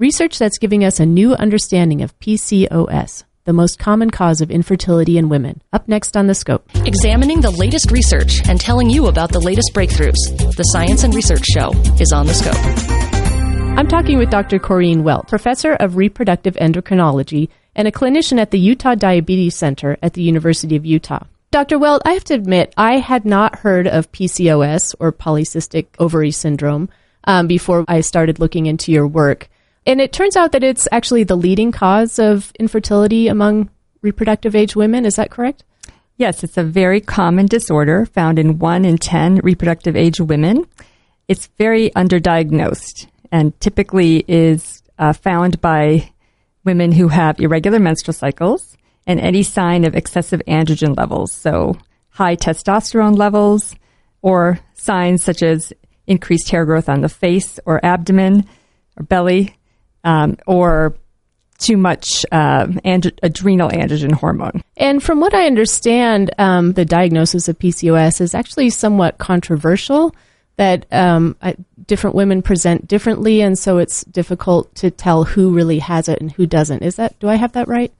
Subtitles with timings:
[0.00, 5.18] research that's giving us a new understanding of PCOS, the most common cause of infertility
[5.18, 5.60] in women.
[5.74, 6.66] Up next on The Scope.
[6.86, 10.16] Examining the latest research and telling you about the latest breakthroughs.
[10.56, 13.78] The Science and Research Show is on The Scope.
[13.78, 14.58] I'm talking with Dr.
[14.58, 20.14] Corrine Welt, professor of reproductive endocrinology and a clinician at the Utah Diabetes Center at
[20.14, 21.24] the University of Utah.
[21.50, 21.78] Dr.
[21.78, 26.88] Welt, I have to admit, I had not heard of PCOS or polycystic ovary syndrome
[27.24, 29.50] um, before I started looking into your work.
[29.90, 33.70] And it turns out that it's actually the leading cause of infertility among
[34.02, 35.04] reproductive age women.
[35.04, 35.64] Is that correct?
[36.16, 40.64] Yes, it's a very common disorder found in 1 in 10 reproductive age women.
[41.26, 46.12] It's very underdiagnosed and typically is uh, found by
[46.62, 48.76] women who have irregular menstrual cycles
[49.08, 51.76] and any sign of excessive androgen levels, so
[52.10, 53.74] high testosterone levels,
[54.22, 55.72] or signs such as
[56.06, 58.46] increased hair growth on the face or abdomen
[58.96, 59.56] or belly,
[60.04, 60.94] um, or
[61.58, 64.62] too much uh, and- adrenal androgen hormone.
[64.76, 70.14] And from what I understand, um, the diagnosis of PCOS is actually somewhat controversial.
[70.56, 71.36] That um,
[71.86, 76.30] different women present differently, and so it's difficult to tell who really has it and
[76.30, 76.82] who doesn't.
[76.82, 77.18] Is that?
[77.18, 77.90] Do I have that right?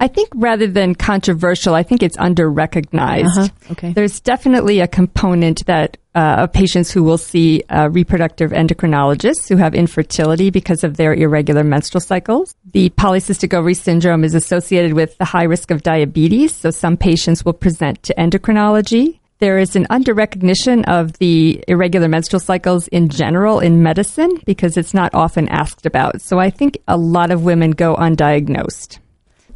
[0.00, 3.36] I think rather than controversial, I think it's underrecognized.
[3.36, 3.48] Uh-huh.
[3.72, 3.92] Okay.
[3.92, 9.56] There's definitely a component that uh, of patients who will see uh, reproductive endocrinologists who
[9.56, 12.54] have infertility because of their irregular menstrual cycles.
[12.72, 17.44] The polycystic ovary syndrome is associated with the high risk of diabetes, so some patients
[17.44, 19.18] will present to endocrinology.
[19.38, 24.76] There is an under recognition of the irregular menstrual cycles in general in medicine because
[24.76, 26.20] it's not often asked about.
[26.20, 28.98] So I think a lot of women go undiagnosed.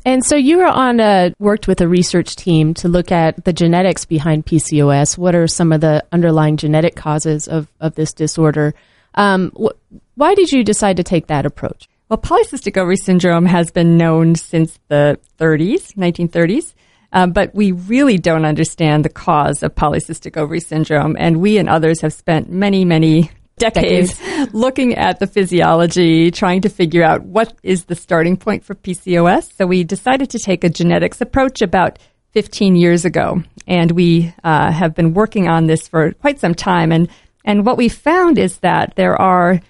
[0.04, 3.52] And so you were on a worked with a research team to look at the
[3.52, 5.16] genetics behind PCOS.
[5.16, 8.74] What are some of the underlying genetic causes of, of this disorder?
[9.14, 9.76] Um, wh-
[10.16, 11.88] why did you decide to take that approach?
[12.08, 16.74] Well, polycystic ovary syndrome has been known since the 30s, 1930s.
[17.12, 21.16] Um, but we really don't understand the cause of polycystic ovary syndrome.
[21.18, 26.62] And we and others have spent many, many decades, decades, looking at the physiology, trying
[26.62, 29.52] to figure out what is the starting point for PCOS.
[29.56, 31.98] So we decided to take a genetics approach about
[32.32, 36.92] 15 years ago, and we uh, have been working on this for quite some time.
[36.92, 37.08] And
[37.44, 39.60] and what we found is that there are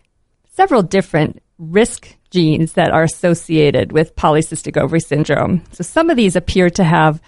[0.54, 5.62] several different risk genes that are associated with polycystic ovary syndrome.
[5.72, 7.20] So some of these appear to have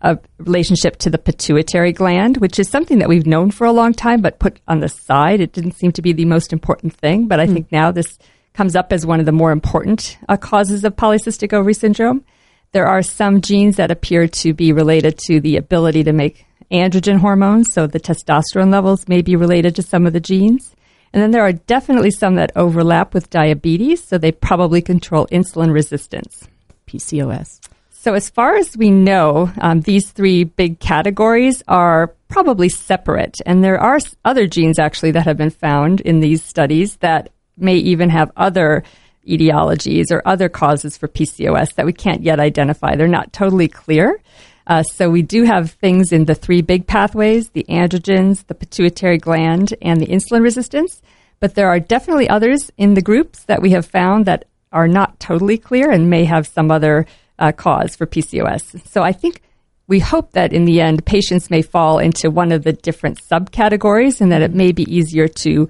[0.00, 3.92] a relationship to the pituitary gland, which is something that we've known for a long
[3.92, 5.40] time, but put on the side.
[5.40, 7.52] It didn't seem to be the most important thing, but I mm.
[7.52, 8.18] think now this
[8.54, 12.24] comes up as one of the more important uh, causes of polycystic ovary syndrome.
[12.72, 17.18] There are some genes that appear to be related to the ability to make androgen
[17.18, 20.74] hormones, so the testosterone levels may be related to some of the genes.
[21.12, 25.72] And then there are definitely some that overlap with diabetes, so they probably control insulin
[25.72, 26.46] resistance.
[26.86, 27.60] PCOS.
[28.00, 33.38] So, as far as we know, um, these three big categories are probably separate.
[33.44, 37.74] And there are other genes actually that have been found in these studies that may
[37.74, 38.84] even have other
[39.26, 42.94] etiologies or other causes for PCOS that we can't yet identify.
[42.94, 44.20] They're not totally clear.
[44.68, 49.18] Uh, so, we do have things in the three big pathways the androgens, the pituitary
[49.18, 51.02] gland, and the insulin resistance.
[51.40, 55.18] But there are definitely others in the groups that we have found that are not
[55.18, 57.04] totally clear and may have some other
[57.38, 58.86] uh, cause for PCOS.
[58.88, 59.42] So I think
[59.86, 64.20] we hope that in the end, patients may fall into one of the different subcategories
[64.20, 65.68] and that it may be easier to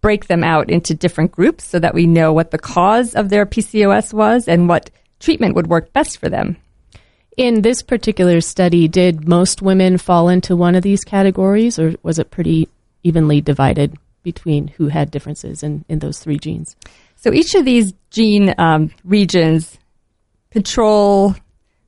[0.00, 3.46] break them out into different groups so that we know what the cause of their
[3.46, 4.90] PCOS was and what
[5.20, 6.56] treatment would work best for them.
[7.36, 12.18] In this particular study, did most women fall into one of these categories or was
[12.18, 12.68] it pretty
[13.02, 16.76] evenly divided between who had differences in, in those three genes?
[17.16, 19.78] So each of these gene um, regions
[20.52, 21.34] control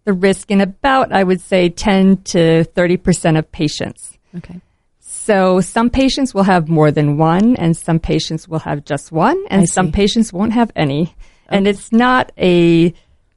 [0.04, 4.18] the risk in about, I would say, 10 to 30% of patients.
[4.36, 4.60] Okay.
[5.00, 9.42] So some patients will have more than one, and some patients will have just one,
[9.48, 11.02] and some patients won't have any.
[11.02, 11.56] Okay.
[11.56, 12.92] And it's not a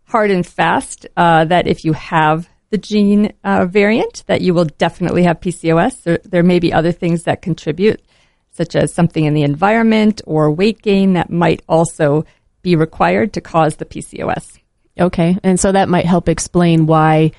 [0.06, 4.65] hard and fast uh, that if you have the gene uh, variant, that you will
[4.65, 6.03] definitely have PCOS.
[6.03, 8.01] There, there may be other things that contribute,
[8.51, 12.25] such as something in the environment or weight gain that might also
[12.62, 14.59] be required to cause the PCOS.
[14.99, 17.31] Okay, and so that might help explain why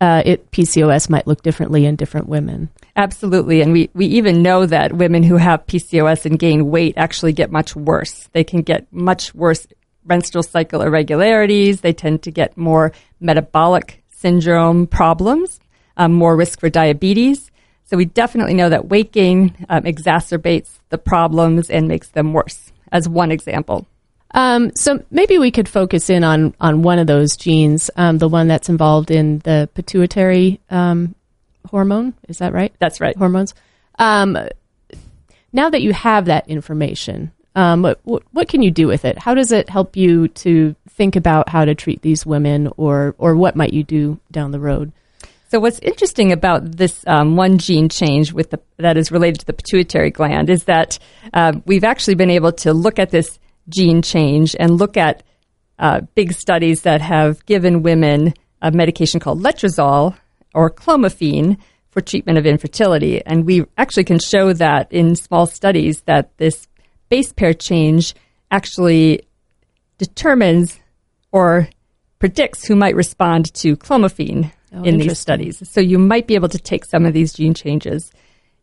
[0.00, 2.68] uh, it PCOS might look differently in different women.
[2.96, 7.32] Absolutely, and we we even know that women who have PCOS and gain weight actually
[7.32, 8.28] get much worse.
[8.32, 9.66] They can get much worse
[10.04, 11.80] menstrual cycle irregularities.
[11.80, 15.60] They tend to get more metabolic syndrome problems,
[15.96, 17.50] um, more risk for diabetes.
[17.84, 22.72] So we definitely know that weight gain um, exacerbates the problems and makes them worse.
[22.92, 23.86] As one example.
[24.32, 28.28] Um, so maybe we could focus in on on one of those genes, um, the
[28.28, 31.14] one that's involved in the pituitary um,
[31.70, 32.14] hormone.
[32.28, 32.74] Is that right?
[32.78, 33.16] That's right.
[33.16, 33.54] Hormones.
[33.98, 34.36] Um,
[35.52, 39.18] now that you have that information, um, what, what can you do with it?
[39.18, 43.36] How does it help you to think about how to treat these women, or or
[43.36, 44.92] what might you do down the road?
[45.48, 49.46] So what's interesting about this um, one gene change with the, that is related to
[49.46, 50.98] the pituitary gland is that
[51.32, 55.22] uh, we've actually been able to look at this gene change and look at
[55.78, 60.16] uh, big studies that have given women a medication called letrozole
[60.54, 61.58] or clomiphene
[61.90, 63.24] for treatment of infertility.
[63.24, 66.66] And we actually can show that in small studies that this
[67.08, 68.14] base pair change
[68.50, 69.22] actually
[69.98, 70.78] determines
[71.32, 71.68] or
[72.18, 75.62] predicts who might respond to clomiphene Oh, in these studies.
[75.70, 78.12] So you might be able to take some of these gene changes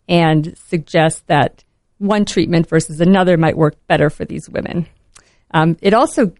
[0.08, 1.64] and suggest that
[2.04, 4.88] one treatment versus another might work better for these women.
[5.52, 6.34] Um, it also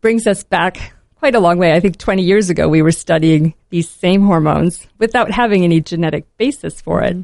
[0.00, 1.74] brings us back quite a long way.
[1.74, 6.24] I think 20 years ago, we were studying these same hormones without having any genetic
[6.36, 7.16] basis for it.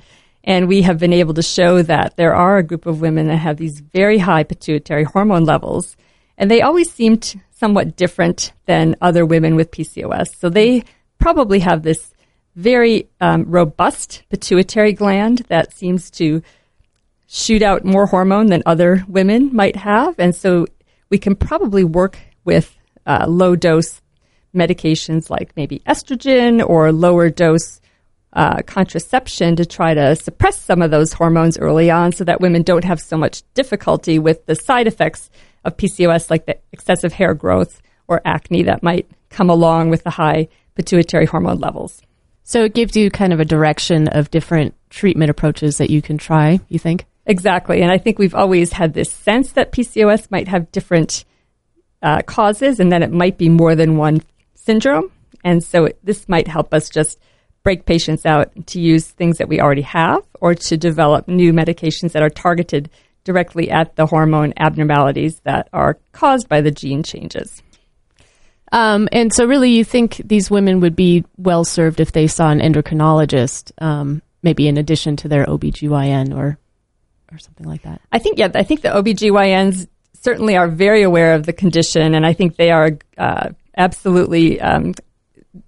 [0.44, 3.36] And we have been able to show that there are a group of women that
[3.36, 5.96] have these very high pituitary hormone levels,
[6.36, 10.36] and they always seemed somewhat different than other women with PCOS.
[10.36, 10.84] So they
[11.18, 12.14] probably have this
[12.54, 16.42] very um, robust pituitary gland that seems to
[17.28, 20.18] shoot out more hormone than other women might have.
[20.18, 20.66] And so
[21.10, 22.74] we can probably work with
[23.06, 24.00] uh, low dose
[24.54, 27.80] medications like maybe estrogen or lower dose
[28.32, 32.62] uh, contraception to try to suppress some of those hormones early on so that women
[32.62, 35.30] don't have so much difficulty with the side effects
[35.64, 40.10] of PCOS, like the excessive hair growth or acne that might come along with the
[40.10, 42.00] high pituitary hormone levels.
[42.42, 46.16] So it gives you kind of a direction of different treatment approaches that you can
[46.16, 46.60] try.
[46.68, 47.04] You think?
[47.28, 47.82] Exactly.
[47.82, 51.26] And I think we've always had this sense that PCOS might have different
[52.02, 54.22] uh, causes and that it might be more than one
[54.54, 55.12] syndrome.
[55.44, 57.20] And so it, this might help us just
[57.62, 62.12] break patients out to use things that we already have or to develop new medications
[62.12, 62.88] that are targeted
[63.24, 67.62] directly at the hormone abnormalities that are caused by the gene changes.
[68.72, 72.50] Um, and so, really, you think these women would be well served if they saw
[72.50, 76.58] an endocrinologist, um, maybe in addition to their OBGYN or
[77.32, 78.00] or something like that.
[78.12, 79.88] I think, yeah, I think the OBGYNs
[80.20, 84.94] certainly are very aware of the condition, and I think they are uh, absolutely um,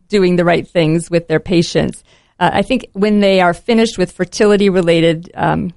[0.09, 2.03] doing the right things with their patients.
[2.39, 5.73] Uh, I think when they are finished with fertility related um,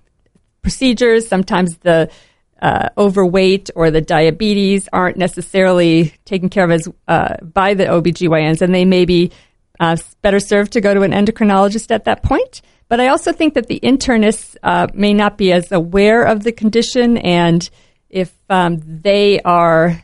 [0.62, 2.10] procedures, sometimes the
[2.62, 8.62] uh, overweight or the diabetes aren't necessarily taken care of as uh, by the OBGYNs,
[8.62, 9.32] and they may be
[9.80, 12.62] uh, better served to go to an endocrinologist at that point.
[12.90, 16.52] But I also think that the internists uh, may not be as aware of the
[16.52, 17.68] condition, and
[18.10, 20.04] if um, they are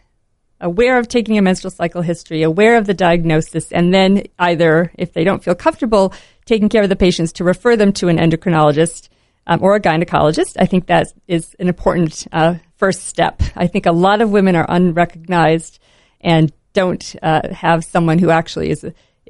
[0.62, 5.14] aware of taking a menstrual cycle history, aware of the diagnosis, and then either, if
[5.14, 6.14] they don't feel comfortable
[6.46, 9.10] taking care of the patients, to refer them to an endocrinologist
[9.48, 10.56] um, or a gynecologist.
[10.60, 13.42] I think that is an important uh, first step.
[13.56, 15.80] I think a lot of women are unrecognized
[16.22, 18.86] and don't uh, have someone who actually is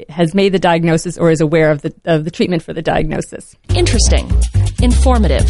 [0.10, 3.56] has made the diagnosis or is aware of the of the treatment for the diagnosis.
[3.76, 4.30] Interesting,
[4.82, 5.50] informative,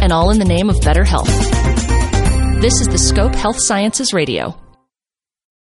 [0.00, 1.28] and all in the name of better health.
[2.60, 4.58] This is the Scope Health Sciences Radio.